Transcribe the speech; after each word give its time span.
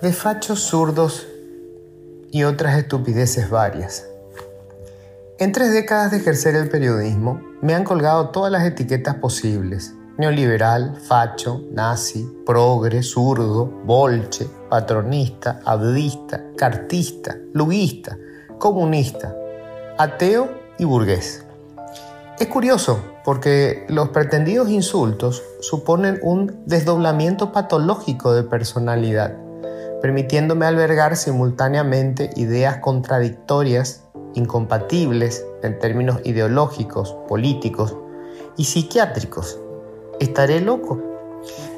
De 0.00 0.12
fachos 0.12 0.60
zurdos 0.60 1.26
y 2.30 2.44
otras 2.44 2.78
estupideces 2.78 3.50
varias. 3.50 4.06
En 5.38 5.52
tres 5.52 5.72
décadas 5.72 6.10
de 6.10 6.18
ejercer 6.18 6.54
el 6.54 6.68
periodismo, 6.68 7.42
me 7.60 7.74
han 7.74 7.84
colgado 7.84 8.30
todas 8.30 8.50
las 8.50 8.64
etiquetas 8.64 9.16
posibles. 9.16 9.94
Neoliberal, 10.18 10.96
facho, 10.96 11.62
nazi, 11.72 12.26
progre, 12.46 13.02
zurdo, 13.02 13.66
bolche, 13.66 14.46
patronista, 14.70 15.60
abdista, 15.64 16.42
cartista, 16.56 17.36
luguista, 17.52 18.16
comunista, 18.58 19.34
ateo 19.98 20.48
y 20.78 20.84
burgués. 20.84 21.44
Es 22.38 22.46
curioso 22.48 23.02
porque 23.24 23.86
los 23.88 24.10
pretendidos 24.10 24.68
insultos 24.68 25.42
suponen 25.68 26.20
un 26.22 26.62
desdoblamiento 26.66 27.50
patológico 27.50 28.32
de 28.32 28.44
personalidad, 28.44 29.34
permitiéndome 30.00 30.64
albergar 30.64 31.16
simultáneamente 31.16 32.30
ideas 32.36 32.76
contradictorias 32.76 34.04
incompatibles 34.34 35.44
en 35.64 35.76
términos 35.80 36.20
ideológicos, 36.22 37.16
políticos 37.26 37.96
y 38.56 38.64
psiquiátricos. 38.64 39.58
¿Estaré 40.20 40.60
loco? 40.60 41.02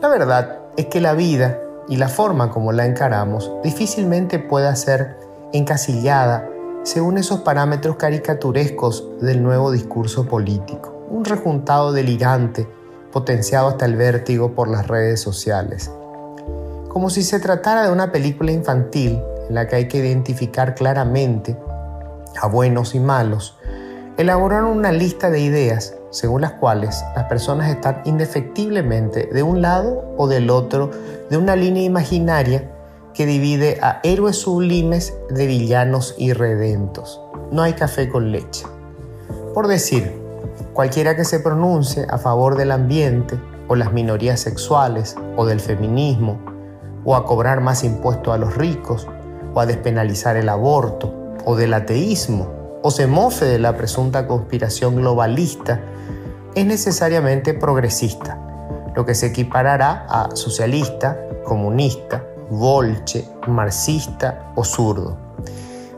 La 0.00 0.08
verdad 0.08 0.60
es 0.78 0.86
que 0.86 1.02
la 1.02 1.12
vida 1.12 1.60
y 1.86 1.96
la 1.96 2.08
forma 2.08 2.50
como 2.50 2.72
la 2.72 2.86
encaramos 2.86 3.52
difícilmente 3.62 4.38
puede 4.38 4.74
ser 4.76 5.18
encasillada 5.52 6.48
según 6.84 7.18
esos 7.18 7.40
parámetros 7.40 7.96
caricaturescos 7.96 9.06
del 9.20 9.42
nuevo 9.42 9.70
discurso 9.70 10.26
político, 10.26 11.06
un 11.10 11.26
rejuntado 11.26 11.92
delirante 11.92 12.66
potenciado 13.14 13.68
hasta 13.68 13.86
el 13.86 13.94
vértigo 13.94 14.56
por 14.56 14.66
las 14.66 14.88
redes 14.88 15.20
sociales. 15.20 15.88
Como 16.88 17.10
si 17.10 17.22
se 17.22 17.38
tratara 17.38 17.86
de 17.86 17.92
una 17.92 18.10
película 18.10 18.50
infantil 18.50 19.20
en 19.48 19.54
la 19.54 19.68
que 19.68 19.76
hay 19.76 19.88
que 19.88 19.98
identificar 19.98 20.74
claramente 20.74 21.56
a 22.42 22.48
buenos 22.48 22.96
y 22.96 22.98
malos, 22.98 23.56
elaboraron 24.16 24.76
una 24.76 24.90
lista 24.90 25.30
de 25.30 25.38
ideas 25.38 25.94
según 26.10 26.40
las 26.40 26.54
cuales 26.54 27.04
las 27.14 27.26
personas 27.26 27.70
están 27.70 28.02
indefectiblemente 28.04 29.28
de 29.32 29.42
un 29.44 29.62
lado 29.62 30.12
o 30.16 30.26
del 30.26 30.50
otro 30.50 30.90
de 31.30 31.36
una 31.36 31.54
línea 31.54 31.84
imaginaria 31.84 32.68
que 33.14 33.26
divide 33.26 33.78
a 33.80 34.00
héroes 34.02 34.38
sublimes 34.38 35.14
de 35.30 35.46
villanos 35.46 36.16
irredentos. 36.18 37.20
No 37.52 37.62
hay 37.62 37.74
café 37.74 38.08
con 38.08 38.32
leche. 38.32 38.66
Por 39.54 39.68
decir, 39.68 40.23
cualquiera 40.72 41.16
que 41.16 41.24
se 41.24 41.40
pronuncie 41.40 42.06
a 42.08 42.18
favor 42.18 42.56
del 42.56 42.72
ambiente 42.72 43.38
o 43.68 43.76
las 43.76 43.92
minorías 43.92 44.40
sexuales 44.40 45.16
o 45.36 45.46
del 45.46 45.60
feminismo, 45.60 46.38
o 47.04 47.16
a 47.16 47.24
cobrar 47.24 47.60
más 47.60 47.84
impuestos 47.84 48.34
a 48.34 48.38
los 48.38 48.56
ricos, 48.56 49.06
o 49.54 49.60
a 49.60 49.66
despenalizar 49.66 50.36
el 50.36 50.48
aborto, 50.48 51.12
o 51.44 51.56
del 51.56 51.74
ateísmo, 51.74 52.80
o 52.82 52.90
se 52.90 53.06
mofe 53.06 53.44
de 53.44 53.58
la 53.58 53.76
presunta 53.76 54.26
conspiración 54.26 54.96
globalista, 54.96 55.80
es 56.54 56.66
necesariamente 56.66 57.54
progresista, 57.54 58.38
lo 58.94 59.04
que 59.04 59.14
se 59.14 59.26
equiparará 59.26 60.06
a 60.08 60.36
socialista, 60.36 61.18
comunista, 61.44 62.24
volche, 62.50 63.24
marxista 63.46 64.52
o 64.54 64.64
zurdo. 64.64 65.23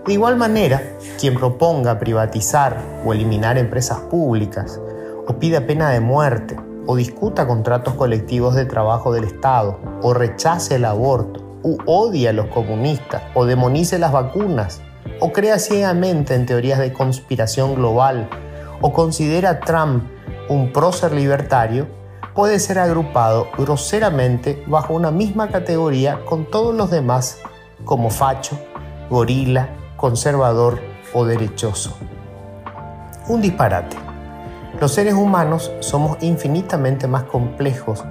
De 0.07 0.13
igual 0.13 0.37
manera, 0.37 0.81
quien 1.19 1.35
proponga 1.35 1.99
privatizar 1.99 2.81
o 3.05 3.13
eliminar 3.13 3.59
empresas 3.59 3.99
públicas, 3.99 4.81
o 5.27 5.39
pida 5.41 5.67
pena 5.67 5.91
de 5.91 5.99
muerte, 5.99 6.57
o 6.87 6.95
discuta 6.95 7.49
contratos 7.49 7.95
colectivos 7.95 8.55
de 8.55 8.67
trabajo 8.67 9.13
del 9.13 9.25
Estado, 9.25 9.81
o 10.03 10.15
rechace 10.15 10.77
el 10.77 10.85
aborto, 10.85 11.59
u 11.65 11.79
odie 11.87 12.29
a 12.29 12.33
los 12.33 12.47
comunistas, 12.47 13.23
o 13.35 13.47
demonice 13.47 13.99
las 13.99 14.13
vacunas, 14.13 14.81
o 15.19 15.33
crea 15.33 15.59
ciegamente 15.59 16.35
en 16.35 16.47
teorías 16.47 16.79
de 16.79 16.93
conspiración 16.93 17.75
global 17.75 18.29
o 18.81 18.93
considera 18.93 19.51
a 19.51 19.61
Trump 19.61 20.05
un 20.49 20.73
prócer 20.73 21.13
libertario, 21.13 21.89
puede 22.35 22.61
ser 22.61 22.79
agrupado 22.79 23.49
groseramente 23.57 24.63
bajo 24.67 24.95
una 24.95 25.11
misma 25.11 25.49
categoría 25.49 26.25
con 26.27 26.49
todos 26.49 26.75
los 26.75 26.91
demás 26.91 27.39
como 27.85 28.11
facho, 28.11 28.59
gorila, 29.11 29.69
conservador 29.97 30.81
o 31.13 31.25
derechoso. 31.25 31.97
Un 33.29 33.41
disparate. 33.41 33.97
Los 34.81 34.93
seres 34.93 35.15
humanos 35.15 35.73
somos 35.81 36.19
infinitamente 36.21 37.07
más 37.07 37.25
complejos 37.25 38.05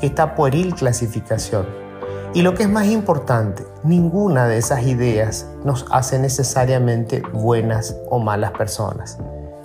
que 0.00 0.06
esta 0.06 0.34
pueril 0.34 0.74
clasificación 0.74 1.88
y 2.34 2.42
lo 2.42 2.54
que 2.54 2.64
es 2.64 2.68
más 2.68 2.86
importante, 2.86 3.64
ninguna 3.82 4.46
de 4.46 4.58
esas 4.58 4.86
ideas 4.86 5.46
nos 5.64 5.86
hace 5.90 6.18
necesariamente 6.18 7.22
buenas 7.32 7.96
o 8.10 8.18
malas 8.18 8.52
personas. 8.52 9.18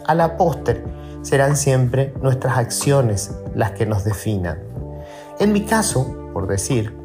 A 0.07 0.15
la 0.15 0.37
póster 0.37 0.85
serán 1.23 1.57
siempre 1.57 2.13
nuestras 2.21 2.57
acciones 2.57 3.31
las 3.53 3.71
que 3.71 3.85
nos 3.85 4.05
definan. 4.05 4.59
En 5.39 5.51
mi 5.51 5.65
caso, 5.65 6.15
por 6.33 6.47
decir, 6.47 6.97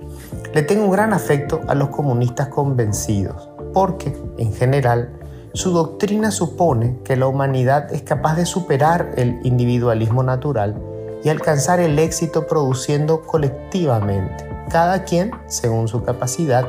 le 0.54 0.62
tengo 0.62 0.84
un 0.84 0.92
gran 0.92 1.12
afecto 1.12 1.60
a 1.66 1.74
los 1.74 1.88
comunistas 1.88 2.48
convencidos, 2.48 3.47
porque, 3.72 4.16
en 4.38 4.52
general, 4.52 5.12
su 5.54 5.72
doctrina 5.72 6.30
supone 6.30 6.98
que 7.04 7.16
la 7.16 7.26
humanidad 7.26 7.92
es 7.92 8.02
capaz 8.02 8.36
de 8.36 8.46
superar 8.46 9.12
el 9.16 9.40
individualismo 9.44 10.22
natural 10.22 10.80
y 11.24 11.30
alcanzar 11.30 11.80
el 11.80 11.98
éxito 11.98 12.46
produciendo 12.46 13.22
colectivamente 13.22 14.48
cada 14.70 15.04
quien 15.04 15.30
según 15.46 15.88
su 15.88 16.04
capacidad, 16.04 16.66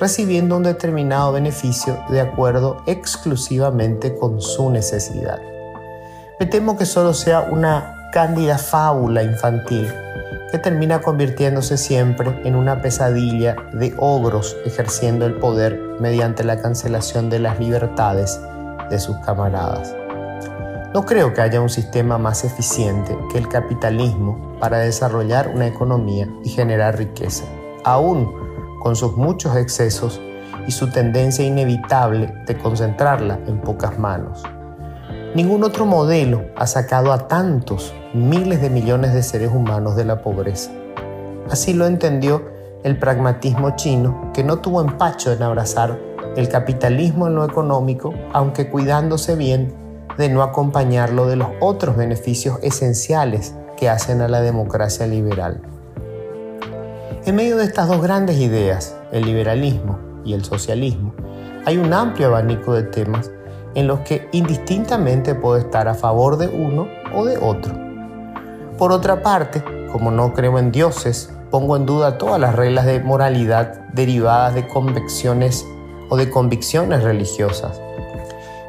recibiendo 0.00 0.56
un 0.56 0.62
determinado 0.62 1.32
beneficio 1.32 1.98
de 2.08 2.20
acuerdo 2.20 2.82
exclusivamente 2.86 4.16
con 4.16 4.40
su 4.40 4.70
necesidad. 4.70 5.38
Me 6.40 6.46
temo 6.46 6.76
que 6.76 6.86
solo 6.86 7.14
sea 7.14 7.42
una 7.42 8.10
cándida 8.12 8.58
fábula 8.58 9.22
infantil 9.22 9.86
que 10.50 10.58
termina 10.58 11.00
convirtiéndose 11.00 11.76
siempre 11.76 12.40
en 12.44 12.54
una 12.54 12.80
pesadilla 12.80 13.56
de 13.72 13.94
ogros 13.98 14.56
ejerciendo 14.64 15.26
el 15.26 15.34
poder 15.34 15.78
mediante 16.00 16.44
la 16.44 16.60
cancelación 16.60 17.30
de 17.30 17.38
las 17.38 17.58
libertades 17.58 18.40
de 18.90 18.98
sus 18.98 19.16
camaradas. 19.18 19.94
No 20.94 21.04
creo 21.04 21.34
que 21.34 21.42
haya 21.42 21.60
un 21.60 21.68
sistema 21.68 22.16
más 22.16 22.44
eficiente 22.44 23.16
que 23.30 23.38
el 23.38 23.48
capitalismo 23.48 24.56
para 24.58 24.78
desarrollar 24.78 25.48
una 25.54 25.66
economía 25.66 26.28
y 26.42 26.48
generar 26.48 26.96
riqueza, 26.96 27.44
aún 27.84 28.32
con 28.80 28.96
sus 28.96 29.16
muchos 29.16 29.54
excesos 29.56 30.20
y 30.66 30.72
su 30.72 30.90
tendencia 30.90 31.44
inevitable 31.44 32.32
de 32.46 32.56
concentrarla 32.56 33.38
en 33.46 33.60
pocas 33.60 33.98
manos. 33.98 34.42
Ningún 35.34 35.62
otro 35.62 35.84
modelo 35.84 36.46
ha 36.56 36.66
sacado 36.66 37.12
a 37.12 37.28
tantos 37.28 37.92
miles 38.14 38.62
de 38.62 38.70
millones 38.70 39.12
de 39.12 39.22
seres 39.22 39.50
humanos 39.52 39.94
de 39.94 40.06
la 40.06 40.22
pobreza. 40.22 40.70
Así 41.50 41.74
lo 41.74 41.86
entendió 41.86 42.42
el 42.82 42.98
pragmatismo 42.98 43.76
chino, 43.76 44.30
que 44.32 44.42
no 44.42 44.60
tuvo 44.60 44.80
empacho 44.80 45.30
en 45.30 45.42
abrazar 45.42 45.98
el 46.36 46.48
capitalismo 46.48 47.26
en 47.26 47.34
lo 47.34 47.44
económico, 47.44 48.14
aunque 48.32 48.70
cuidándose 48.70 49.36
bien 49.36 49.74
de 50.16 50.30
no 50.30 50.42
acompañarlo 50.42 51.26
de 51.26 51.36
los 51.36 51.48
otros 51.60 51.96
beneficios 51.96 52.58
esenciales 52.62 53.54
que 53.76 53.90
hacen 53.90 54.22
a 54.22 54.28
la 54.28 54.40
democracia 54.40 55.06
liberal. 55.06 55.60
En 57.26 57.36
medio 57.36 57.58
de 57.58 57.64
estas 57.64 57.88
dos 57.88 58.00
grandes 58.00 58.38
ideas, 58.38 58.96
el 59.12 59.26
liberalismo 59.26 59.98
y 60.24 60.32
el 60.32 60.44
socialismo, 60.44 61.12
hay 61.66 61.76
un 61.76 61.92
amplio 61.92 62.28
abanico 62.28 62.72
de 62.72 62.84
temas 62.84 63.30
en 63.74 63.86
los 63.86 64.00
que 64.00 64.28
indistintamente 64.32 65.34
puedo 65.34 65.56
estar 65.56 65.88
a 65.88 65.94
favor 65.94 66.36
de 66.36 66.48
uno 66.48 66.88
o 67.14 67.24
de 67.24 67.38
otro. 67.38 67.74
Por 68.76 68.92
otra 68.92 69.22
parte, 69.22 69.62
como 69.92 70.10
no 70.10 70.32
creo 70.32 70.58
en 70.58 70.72
dioses, 70.72 71.32
pongo 71.50 71.76
en 71.76 71.86
duda 71.86 72.18
todas 72.18 72.40
las 72.40 72.54
reglas 72.54 72.86
de 72.86 73.00
moralidad 73.00 73.80
derivadas 73.92 74.54
de 74.54 74.68
convicciones 74.68 75.66
o 76.10 76.16
de 76.16 76.30
convicciones 76.30 77.02
religiosas 77.02 77.80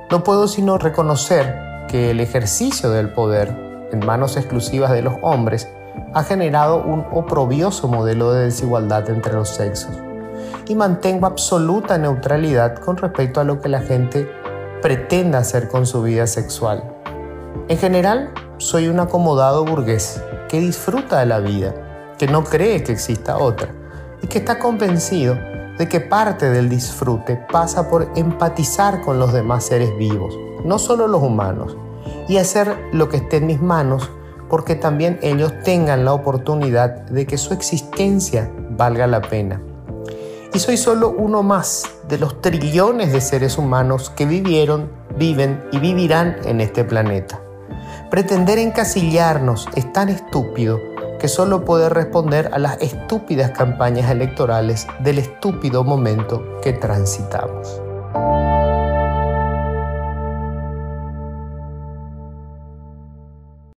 no 0.10 0.24
puedo 0.24 0.48
sino 0.48 0.80
reconocer 0.80 1.56
que 1.88 2.10
el 2.12 2.20
ejercicio 2.20 2.90
del 2.90 3.10
poder 3.10 3.88
en 3.92 4.04
manos 4.06 4.38
exclusivas 4.38 4.92
de 4.92 5.04
los 5.04 5.14
hombres 5.22 5.70
ha 6.14 6.24
generado 6.24 6.82
un 6.84 7.06
oprobioso 7.12 7.88
modelo 7.88 8.32
de 8.32 8.46
desigualdad 8.46 9.08
entre 9.10 9.34
los 9.34 9.50
sexos 9.50 9.92
y 10.68 10.74
mantengo 10.74 11.28
absoluta 11.28 12.00
neutralidad 12.00 12.80
con 12.80 12.98
respecto 12.98 13.40
a 13.40 13.44
lo 13.44 13.62
que 13.62 13.70
la 13.70 13.82
gente 13.82 14.28
pretenda 14.82 15.40
hacer 15.40 15.68
con 15.68 15.86
su 15.86 16.02
vida 16.02 16.28
sexual. 16.28 16.84
En 17.68 17.78
general, 17.78 18.32
soy 18.58 18.88
un 18.88 19.00
acomodado 19.00 19.66
burgués 19.66 20.22
que 20.48 20.60
disfruta 20.60 21.20
de 21.20 21.26
la 21.26 21.40
vida, 21.40 21.74
que 22.18 22.28
no 22.28 22.44
cree 22.44 22.84
que 22.84 22.92
exista 22.92 23.38
otra 23.38 23.74
y 24.22 24.28
que 24.28 24.40
está 24.40 24.60
convencido 24.60 25.36
de 25.78 25.88
que 25.88 26.02
parte 26.02 26.50
del 26.50 26.68
disfrute 26.68 27.38
pasa 27.52 27.90
por 27.90 28.12
empatizar 28.16 29.02
con 29.02 29.20
los 29.20 29.32
demás 29.32 29.66
seres 29.66 29.96
vivos, 29.98 30.38
no 30.66 30.78
solo 30.78 31.08
los 31.08 31.22
humanos, 31.22 31.78
y 32.28 32.38
hacer 32.38 32.78
lo 32.92 33.08
que 33.08 33.18
esté 33.18 33.38
en 33.38 33.48
mis 33.48 33.62
manos 33.62 34.10
porque 34.50 34.76
también 34.76 35.20
ellos 35.22 35.54
tengan 35.64 36.04
la 36.04 36.14
oportunidad 36.14 37.06
de 37.06 37.26
que 37.26 37.38
su 37.38 37.54
existencia 37.54 38.52
valga 38.72 39.08
la 39.08 39.22
pena. 39.22 39.62
Y 40.54 40.60
soy 40.60 40.78
solo 40.78 41.10
uno 41.10 41.44
más 41.44 41.84
de 42.08 42.18
los 42.18 42.42
trillones 42.42 43.12
de 43.12 43.22
seres 43.22 43.58
humanos 43.58 44.10
que 44.10 44.26
vivieron, 44.26 44.92
viven 45.16 45.64
y 45.72 45.80
vivirán 45.80 46.38
en 46.46 46.60
este 46.60 46.84
planeta. 46.84 47.40
Pretender 48.10 48.58
encasillarnos 48.58 49.68
es 49.76 49.92
tan 49.94 50.10
estúpido 50.10 50.80
que 51.20 51.28
solo 51.28 51.66
puede 51.66 51.90
responder 51.90 52.50
a 52.54 52.60
las 52.60 52.82
estúpidas 52.82 53.52
campañas 53.52 54.10
electorales 54.10 54.88
del 55.02 55.20
estúpido 55.20 55.84
momento 55.84 56.44
que 56.62 56.74
transitamos. 56.74 57.82